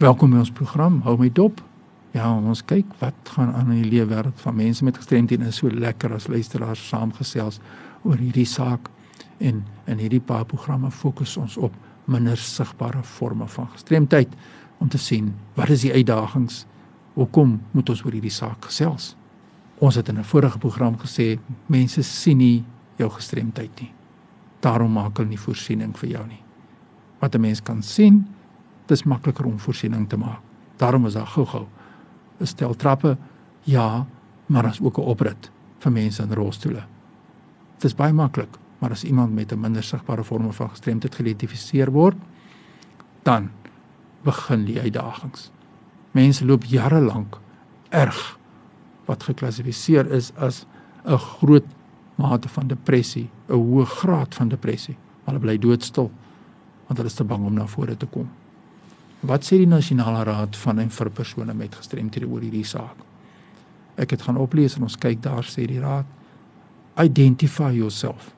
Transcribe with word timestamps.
Welkom 0.00 0.30
by 0.32 0.38
ons 0.40 0.50
program. 0.56 0.94
Hou 1.04 1.12
my 1.20 1.26
dop. 1.36 1.58
Ja, 2.14 2.30
ons 2.32 2.62
kyk 2.64 2.94
wat 3.02 3.32
gaan 3.34 3.50
aan 3.52 3.74
in 3.74 3.82
die 3.82 3.90
lewe 3.98 4.06
wêreld 4.14 4.38
van 4.40 4.54
mense 4.56 4.84
met 4.86 4.96
gestremdhede 4.96 5.44
en 5.44 5.52
so 5.52 5.68
lekker 5.68 6.14
as 6.16 6.24
luisteraars 6.32 6.80
saamgesels 6.88 7.58
oor 8.08 8.16
hierdie 8.16 8.46
saak. 8.48 8.88
En 9.44 9.60
in 9.84 10.00
hierdie 10.00 10.22
paar 10.24 10.46
programme 10.48 10.88
fokus 10.88 11.36
ons 11.36 11.58
op 11.60 11.76
minder 12.08 12.40
sigbare 12.40 13.02
forme 13.04 13.44
van 13.58 13.68
gestremdheid. 13.74 14.32
Om 14.80 14.88
te 14.88 14.96
sien 14.96 15.34
wat 15.60 15.68
is 15.76 15.84
die 15.84 15.92
uitdagings? 15.92 16.64
Hoekom 17.20 17.58
moet 17.76 17.92
ons 17.92 18.00
oor 18.06 18.16
hierdie 18.16 18.32
saak 18.32 18.70
gesels? 18.70 19.12
Ons 19.84 20.00
het 20.00 20.08
in 20.08 20.16
'n 20.16 20.24
vorige 20.32 20.58
program 20.58 20.96
gesê 20.96 21.38
mense 21.66 22.02
sien 22.02 22.38
nie 22.38 22.64
jou 22.96 23.10
gestremdheid 23.10 23.80
nie. 23.80 23.92
Daarom 24.60 24.92
maak 24.92 25.18
hulle 25.18 25.28
nie 25.28 25.44
voorsiening 25.46 25.92
vir 25.92 26.08
jou 26.08 26.26
nie. 26.26 26.42
Wat 27.20 27.34
'n 27.34 27.40
mens 27.40 27.60
kan 27.60 27.82
sien 27.82 28.39
dis 28.90 29.06
makliker 29.06 29.46
om 29.46 29.58
voorsiening 29.58 30.08
te 30.08 30.18
maak 30.20 30.42
daarom 30.82 31.06
is 31.06 31.14
daar 31.14 31.26
gou-gou 31.26 31.66
'n 32.40 32.46
stel 32.46 32.74
trappe 32.74 33.16
ja 33.64 34.06
maar 34.46 34.66
as 34.66 34.80
ook 34.80 34.98
'n 34.98 35.10
oprit 35.14 35.50
vir 35.78 35.92
mense 35.92 36.22
in 36.22 36.32
rolstoele 36.32 36.82
dis 37.78 37.94
baie 37.94 38.12
maklik 38.12 38.58
maar 38.80 38.90
as 38.90 39.04
iemand 39.04 39.34
met 39.34 39.52
'n 39.52 39.60
minder 39.60 39.82
sigbare 39.82 40.24
vorm 40.24 40.52
van 40.52 40.70
gestremdheid 40.70 41.14
geïdentifiseer 41.14 41.90
word, 41.90 42.16
dan 43.22 43.50
begin 44.22 44.64
die 44.64 44.80
uitdagings. 44.80 45.50
Mense 46.10 46.44
loop 46.44 46.64
jare 46.64 47.00
lank 47.00 47.40
erg 47.88 48.38
wat 49.04 49.22
geklassifiseer 49.22 50.10
is 50.10 50.32
as 50.34 50.66
'n 51.04 51.16
groot 51.16 51.64
mate 52.14 52.48
van 52.48 52.66
depressie, 52.66 53.30
'n 53.48 53.52
hoë 53.52 53.84
graad 53.84 54.34
van 54.34 54.48
depressie. 54.48 54.96
Hulle 55.24 55.38
bly 55.38 55.58
doodstil 55.58 56.10
want 56.86 56.98
hulle 56.98 57.10
is 57.10 57.14
te 57.14 57.24
bang 57.24 57.44
om 57.44 57.54
na 57.54 57.66
vore 57.66 57.96
te 57.96 58.06
kom. 58.06 58.28
Wat 59.20 59.44
sê 59.44 59.58
die 59.60 59.68
nasionale 59.68 60.22
raad 60.24 60.56
van 60.56 60.78
en 60.80 60.88
vir 60.88 61.10
persone 61.12 61.52
met 61.54 61.74
gestremthede 61.76 62.24
oor 62.24 62.40
hierdie 62.40 62.64
saak? 62.64 62.96
Ek 64.00 64.14
het 64.14 64.22
gaan 64.24 64.40
oplees 64.40 64.78
en 64.78 64.86
ons 64.88 64.96
kyk 64.96 65.20
daar 65.26 65.44
sê 65.44 65.66
die 65.68 65.80
raad 65.82 66.08
identify 67.00 67.70
yourself 67.70 68.32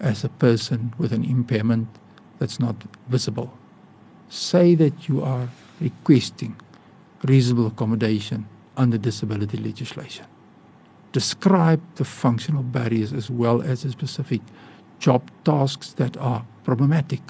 as 0.00 0.24
a 0.24 0.28
person 0.28 0.92
with 0.98 1.12
an 1.12 1.24
impairment 1.24 1.88
that's 2.38 2.58
not 2.58 2.76
visible. 3.08 3.50
Say 4.28 4.74
that 4.76 5.08
you 5.08 5.22
are 5.22 5.48
requesting 5.80 6.56
reasonable 7.24 7.66
accommodation 7.66 8.46
under 8.76 8.98
disability 8.98 9.58
legislation. 9.58 10.24
Describe 11.12 11.80
the 11.96 12.04
functional 12.04 12.62
barriers 12.62 13.12
as 13.12 13.30
well 13.30 13.62
as 13.62 13.82
the 13.82 13.90
specific 13.90 14.40
job 15.00 15.22
tasks 15.44 15.92
that 15.94 16.16
are 16.16 16.44
problematic. 16.64 17.20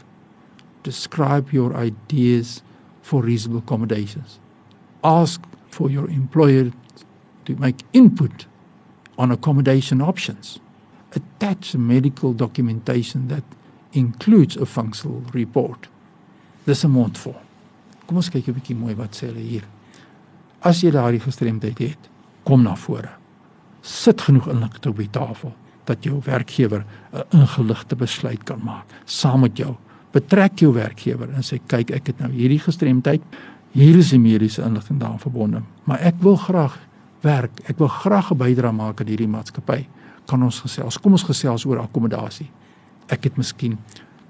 Describe 0.83 1.53
your 1.53 1.75
ideas 1.75 2.63
for 3.09 3.23
reasonable 3.23 3.61
accommodations. 3.61 4.39
Ask 5.03 5.41
for 5.71 5.91
your 5.91 6.11
employer 6.11 6.71
to 7.47 7.57
make 7.57 7.79
input 7.95 8.47
on 9.17 9.31
accommodation 9.33 10.03
options 10.03 10.61
attach 11.13 11.75
medical 11.75 12.35
documentation 12.35 13.29
that 13.29 13.45
includes 13.93 14.57
a 14.57 14.67
functional 14.67 15.23
report. 15.33 15.89
Dis 16.67 16.85
'n 16.85 16.91
mondvol. 16.91 17.37
Kom 18.07 18.17
ons 18.17 18.29
kyk 18.29 18.49
'n 18.49 18.55
bietjie 18.55 18.77
mooi 18.77 18.95
wat 18.95 19.17
sê 19.17 19.27
hulle 19.27 19.41
hier. 19.41 19.65
As 20.61 20.83
jy 20.83 20.91
daardie 20.91 21.21
gestremdheid 21.21 21.79
het, 21.79 22.09
kom 22.45 22.63
na 22.63 22.77
vore. 22.77 23.11
Sit 23.83 24.21
genoeg 24.21 24.49
inligting 24.49 24.93
op 24.93 24.97
die 24.97 25.11
tafel 25.11 25.55
dat 25.85 26.05
jou 26.05 26.21
werkgewer 26.25 26.85
'n 27.13 27.25
ingeligte 27.31 27.97
besluit 27.97 28.45
kan 28.45 28.61
maak 28.63 28.87
saam 29.05 29.41
met 29.41 29.57
jou. 29.57 29.77
Betrek 30.13 30.63
jou 30.63 30.73
werkgewer 30.75 31.31
en 31.37 31.45
sê 31.45 31.61
kyk, 31.67 31.91
ek 31.91 32.07
het 32.13 32.21
nou 32.21 32.31
hierdie 32.33 32.61
gestremdheid. 32.63 33.23
Hier 33.73 33.99
is 34.01 34.11
die 34.11 34.19
mediese 34.19 34.63
inligting 34.65 35.01
daaraan 35.01 35.21
verbonde, 35.21 35.63
maar 35.85 36.01
ek 36.01 36.23
wil 36.25 36.37
graag 36.41 36.79
werk. 37.21 37.61
Ek 37.69 37.79
wil 37.79 37.89
graag 37.89 38.33
'n 38.33 38.39
bydrae 38.39 38.73
maak 38.73 39.01
aan 39.01 39.07
hierdie 39.07 39.29
maatskappy 39.29 39.87
kan 40.29 40.43
ons 40.43 40.61
gesels. 40.61 40.99
Kom 40.99 41.17
ons 41.17 41.25
gesels 41.25 41.65
oor 41.65 41.81
akkommodasie. 41.83 42.49
Ek 43.09 43.25
het 43.25 43.37
miskien 43.41 43.79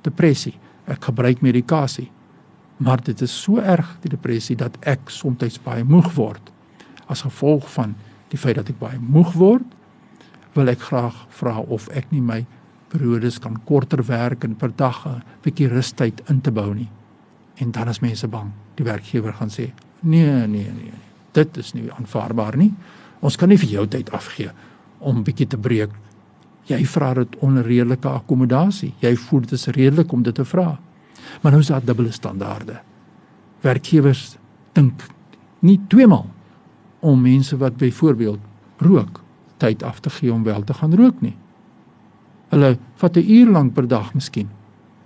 depressie. 0.07 0.55
Ek 0.87 1.03
gebruik 1.11 1.43
medikasie. 1.43 2.11
Maar 2.79 3.03
dit 3.03 3.21
is 3.21 3.35
so 3.43 3.59
erg 3.59 3.97
die 4.05 4.13
depressie 4.13 4.57
dat 4.57 4.77
ek 4.87 5.11
soms 5.11 5.59
baie 5.65 5.85
moeg 5.85 6.13
word. 6.15 6.53
As 7.11 7.25
gevolg 7.27 7.67
van 7.75 7.97
die 8.31 8.39
feit 8.39 8.57
dat 8.57 8.69
ek 8.71 8.79
baie 8.79 8.99
moeg 9.01 9.33
word, 9.35 9.65
wil 10.55 10.69
ek 10.69 10.87
graag 10.91 11.27
vra 11.41 11.59
of 11.59 11.89
ek 11.89 12.11
nie 12.13 12.23
my 12.23 12.45
periodes 12.89 13.39
kan 13.39 13.61
korter 13.65 14.03
werk 14.07 14.45
en 14.45 14.57
per 14.57 14.73
dag 14.77 15.07
'n 15.07 15.23
bietjie 15.43 15.69
rustyd 15.69 16.23
in 16.29 16.41
te 16.41 16.51
bou 16.51 16.75
nie. 16.75 16.89
En 17.57 17.71
dan 17.71 17.89
is 17.89 18.01
mense 18.01 18.29
bang. 18.29 18.51
Die 18.75 18.85
werkgewer 18.85 19.33
gaan 19.33 19.51
sê: 19.51 19.73
"Nee, 20.01 20.47
nee, 20.47 20.71
nee. 20.71 20.93
Dit 21.33 21.57
is 21.57 21.73
nie 21.73 21.93
aanvaarbaar 21.93 22.57
nie. 22.57 22.75
Ons 23.21 23.37
kan 23.37 23.49
nie 23.49 23.59
vir 23.59 23.69
jou 23.69 23.87
tyd 23.87 24.11
afgee 24.11 24.51
om 24.99 25.25
bietjie 25.25 25.47
te 25.47 25.59
breek. 25.59 25.91
Jy 26.69 26.85
vra 26.87 27.15
dit 27.15 27.37
onder 27.37 27.65
redelike 27.65 28.09
akkommodasie. 28.09 28.95
Jy 29.01 29.17
voel 29.17 29.41
dit 29.41 29.53
is 29.53 29.67
redelik 29.67 30.13
om 30.13 30.23
dit 30.23 30.35
te 30.35 30.45
vra. 30.45 30.79
Maar 31.43 31.53
nou 31.53 31.63
is 31.63 31.71
daar 31.73 31.85
dubbele 31.85 32.13
standaarde. 32.13 32.81
Werkgewers 33.61 34.37
dink 34.73 35.03
nie 35.61 35.81
tweemaal 35.89 36.27
om 37.01 37.23
mense 37.23 37.57
wat 37.57 37.77
byvoorbeeld 37.77 38.39
rook 38.79 39.23
tyd 39.57 39.83
af 39.83 40.01
te 40.01 40.11
gee 40.11 40.33
om 40.33 40.43
wel 40.43 40.65
te 40.65 40.75
gaan 40.75 40.95
rook 40.95 41.21
nie. 41.21 41.35
Hulle 42.49 42.79
vat 42.95 43.17
'n 43.17 43.31
uur 43.31 43.51
lank 43.51 43.75
per 43.75 43.89
dag 43.89 44.15
miskien 44.15 44.49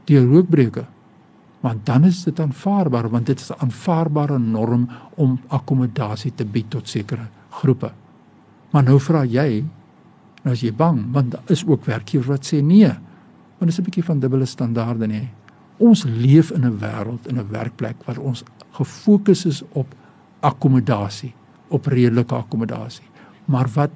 deur 0.04 0.26
rookbreuke. 0.26 0.86
Want 1.60 1.86
dan 1.86 2.04
is 2.04 2.24
dit 2.24 2.40
aanvaarbaar 2.40 3.10
want 3.10 3.26
dit 3.26 3.40
is 3.40 3.50
'n 3.50 3.58
aanvaarbare 3.58 4.38
norm 4.38 4.88
om 5.16 5.40
akkommodasie 5.48 6.32
te 6.34 6.44
bied 6.44 6.70
tot 6.70 6.88
sekere 6.88 7.26
groepe. 7.50 7.92
Maar 8.70 8.82
nou 8.82 9.00
vra 9.00 9.24
jy 9.24 9.64
Nou 10.42 10.54
as 10.56 10.62
jy 10.64 10.72
bang, 10.74 11.04
want 11.14 11.34
daar 11.36 11.52
is 11.54 11.62
ook 11.66 11.86
werkgewers 11.86 12.30
wat 12.30 12.48
sê 12.48 12.58
nee. 12.64 12.90
Want 13.58 13.70
dit 13.70 13.74
is 13.74 13.78
'n 13.78 13.86
bietjie 13.86 14.04
van 14.04 14.20
dubbele 14.20 14.46
standaarde 14.46 15.06
nê. 15.06 15.28
Ons 15.78 16.04
leef 16.04 16.50
in 16.50 16.64
'n 16.64 16.78
wêreld 16.78 17.26
in 17.26 17.38
'n 17.38 17.48
werkplek 17.50 17.96
waar 18.04 18.18
ons 18.18 18.44
gefokus 18.72 19.46
is 19.46 19.62
op 19.72 19.86
akkommodasie, 20.40 21.34
op 21.68 21.86
redelike 21.86 22.34
akkommodasie. 22.34 23.04
Maar 23.44 23.68
wat 23.74 23.90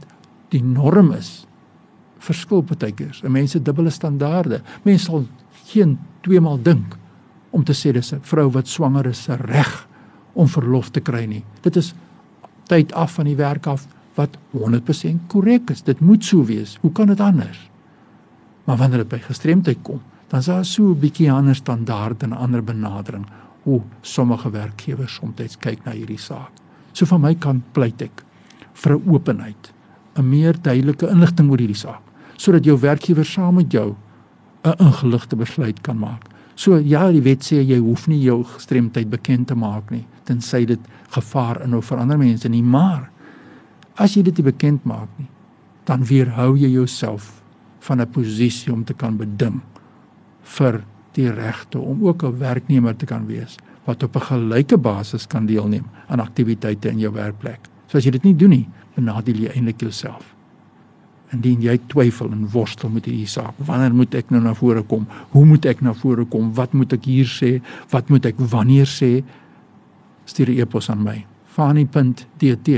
die 0.48 0.62
norm 0.62 1.12
is, 1.12 1.46
verskil 2.18 2.62
baie 2.62 2.92
keer. 2.92 3.20
Mense 3.28 3.62
dubbele 3.62 3.90
standaarde. 3.90 4.62
Mense 4.84 5.04
sal 5.04 5.26
geen 5.66 5.98
tweemaal 6.22 6.62
dink 6.62 6.96
om 7.50 7.64
te 7.64 7.72
sê 7.72 7.92
dis 7.92 8.12
'n 8.12 8.20
vrou 8.22 8.50
wat 8.50 8.68
swanger 8.68 9.06
is 9.06 9.22
se 9.22 9.36
reg 9.36 9.88
om 10.34 10.48
verlof 10.48 10.90
te 10.90 11.00
kry 11.00 11.24
nie. 11.24 11.44
Dit 11.62 11.76
is 11.76 11.94
tyd 12.68 12.92
af 12.92 13.12
van 13.12 13.24
die 13.24 13.36
werk 13.36 13.66
af 13.66 13.86
wat 14.14 14.36
100% 14.50 15.28
korrek 15.28 15.70
is. 15.70 15.82
Dit 15.82 16.00
moet 16.00 16.24
so 16.24 16.44
wees. 16.44 16.78
Hoe 16.80 16.92
kan 16.92 17.06
dit 17.06 17.20
anders? 17.20 17.70
Maar 18.64 18.76
wanneer 18.76 18.98
dit 18.98 19.08
by 19.08 19.18
gestremdheid 19.18 19.78
kom, 19.82 20.00
dan 20.28 20.40
is 20.40 20.46
daar 20.46 20.64
so 20.64 20.82
'n 20.90 20.98
bietjie 20.98 21.32
ander 21.32 21.54
standaard 21.54 22.22
en 22.22 22.32
ander 22.32 22.64
benadering 22.64 23.26
hoe 23.62 23.80
sommige 24.00 24.50
werkgewers 24.50 25.14
soms 25.14 25.56
kyk 25.58 25.84
na 25.84 25.92
hierdie 25.92 26.18
saak. 26.18 26.50
So 26.92 27.06
van 27.06 27.20
my 27.20 27.34
kant 27.34 27.72
pleit 27.72 28.02
ek 28.02 28.24
vir 28.72 29.00
openheid, 29.06 29.72
'n 30.16 30.28
meer 30.28 30.54
duidelike 30.62 31.08
inligting 31.08 31.50
oor 31.50 31.58
hierdie 31.58 31.76
saak, 31.76 32.02
sodat 32.36 32.64
jou 32.64 32.78
werkgewer 32.80 33.24
saam 33.24 33.54
met 33.54 33.72
jou 33.72 33.96
'n 34.64 34.74
ingeligte 34.78 35.36
besluit 35.36 35.80
kan 35.82 35.98
maak. 35.98 36.24
So 36.54 36.76
ja, 36.76 37.10
die 37.12 37.22
wet 37.22 37.44
sê 37.44 37.62
jy 37.62 37.78
hoef 37.78 38.08
nie 38.08 38.22
jou 38.22 38.44
gestremdheid 38.44 39.10
bekend 39.10 39.46
te 39.46 39.54
maak 39.54 39.90
nie, 39.90 40.06
tensy 40.24 40.64
dit 40.64 40.80
gevaar 41.10 41.62
inhou 41.62 41.82
vir 41.82 41.98
ander 41.98 42.18
mense 42.18 42.48
nie, 42.48 42.62
maar 42.62 43.10
As 43.96 44.12
jy 44.12 44.26
dit 44.26 44.42
nie 44.42 44.50
bekend 44.50 44.84
maak 44.84 45.08
nie, 45.16 45.28
dan 45.88 46.02
weerhou 46.04 46.52
jy 46.60 46.68
jouself 46.68 47.40
van 47.80 48.00
'n 48.00 48.12
posisie 48.12 48.72
om 48.72 48.84
te 48.84 48.92
kan 48.92 49.16
beding 49.16 49.62
vir 50.42 50.84
die 51.14 51.30
regte 51.30 51.78
om 51.78 52.04
ook 52.04 52.24
'n 52.24 52.38
werknemer 52.38 52.96
te 52.96 53.06
kan 53.06 53.26
wees 53.26 53.56
wat 53.86 54.02
op 54.02 54.16
'n 54.16 54.20
gelyke 54.20 54.76
basis 54.76 55.26
kan 55.26 55.46
deelneem 55.46 55.84
aan 56.08 56.20
aktiwiteite 56.20 56.88
in 56.88 56.98
jou 56.98 57.12
werkplek. 57.12 57.60
So 57.86 57.98
as 57.98 58.04
jy 58.06 58.10
dit 58.16 58.24
nie 58.24 58.34
doen 58.34 58.50
nie, 58.50 58.68
benadeel 58.96 59.36
jy 59.46 59.50
eintlik 59.54 59.80
jouself. 59.82 60.34
Indien 61.34 61.62
jy 61.62 61.78
twyfel 61.90 62.30
en 62.32 62.48
worstel 62.50 62.90
met 62.90 63.06
hierdie 63.08 63.26
saak, 63.30 63.54
wanneer 63.58 63.94
moet 63.94 64.14
ek 64.14 64.30
nou 64.30 64.42
na 64.42 64.54
vore 64.54 64.82
kom? 64.86 65.06
Hoe 65.34 65.44
moet 65.46 65.66
ek 65.66 65.82
na 65.82 65.92
vore 65.94 66.24
kom? 66.30 66.54
Wat 66.54 66.72
moet 66.74 66.92
ek 66.92 67.04
hier 67.10 67.26
sê? 67.30 67.60
Wat 67.90 68.10
moet 68.10 68.26
ek 68.30 68.36
wanneer 68.38 68.86
sê? 68.86 69.24
Stuur 70.26 70.48
'n 70.50 70.58
e-pos 70.60 70.90
aan 70.90 71.02
my. 71.02 71.26
fani.dt 71.56 72.68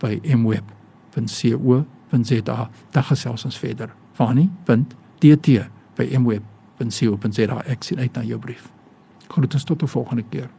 by 0.00 0.20
mweb.co.za. 0.34 1.78
Daar 2.90 3.04
gesels 3.04 3.44
ons 3.44 3.58
verder. 3.58 3.94
Fani.dt 4.12 5.48
by 5.96 6.18
mweb.co.za. 6.18 7.62
Ek 7.66 7.82
sien 7.86 7.98
uit 7.98 8.14
na 8.14 8.22
jou 8.22 8.38
brief. 8.38 8.72
Groetens 9.28 9.64
tot 9.64 9.82
'n 9.82 9.86
volgende 9.86 10.24
keer. 10.30 10.57